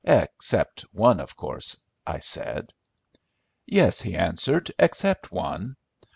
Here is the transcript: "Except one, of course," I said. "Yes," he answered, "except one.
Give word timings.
"Except 0.03 0.81
one, 0.93 1.19
of 1.19 1.35
course," 1.37 1.85
I 2.07 2.17
said. 2.17 2.73
"Yes," 3.67 4.01
he 4.01 4.15
answered, 4.15 4.71
"except 4.79 5.31
one. 5.31 5.77